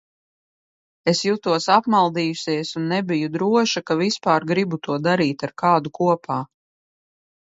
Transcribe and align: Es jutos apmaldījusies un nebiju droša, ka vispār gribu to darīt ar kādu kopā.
Es 1.11 1.19
jutos 1.25 1.65
apmaldījusies 1.73 2.71
un 2.81 2.87
nebiju 2.93 3.29
droša, 3.35 3.83
ka 3.89 3.97
vispār 3.99 4.47
gribu 4.53 4.79
to 4.89 4.97
darīt 5.09 5.45
ar 5.49 5.55
kādu 5.65 5.93
kopā. 6.01 6.39